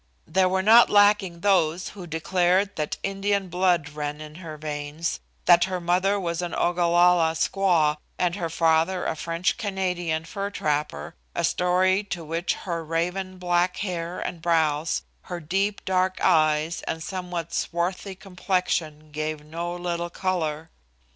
There 0.25 0.49
were 0.49 0.63
not 0.63 0.89
lacking 0.89 1.41
those 1.41 1.89
who 1.89 2.07
declared 2.07 2.75
that 2.75 2.97
Indian 3.03 3.49
blood 3.49 3.89
ran 3.89 4.19
in 4.19 4.33
her 4.41 4.57
veins 4.57 5.19
that 5.45 5.65
her 5.65 5.79
mother 5.79 6.19
was 6.19 6.41
an 6.41 6.55
Ogalalla 6.55 7.33
squaw 7.35 7.97
and 8.17 8.33
her 8.33 8.49
father 8.49 9.05
a 9.05 9.15
French 9.15 9.57
Canadian 9.59 10.25
fur 10.25 10.49
trapper, 10.49 11.13
a 11.35 11.43
story 11.43 12.03
to 12.05 12.23
which 12.25 12.55
her 12.65 12.83
raven 12.83 13.37
black 13.37 13.77
hair 13.77 14.19
and 14.19 14.41
brows, 14.41 15.03
her 15.29 15.39
deep, 15.39 15.85
dark 15.85 16.17
eyes 16.19 16.81
and 16.87 17.03
somewhat 17.03 17.53
swarthy 17.53 18.15
complexion 18.15 19.11
gave 19.11 19.45
no 19.45 19.75
little 19.75 20.09
color. 20.09 20.71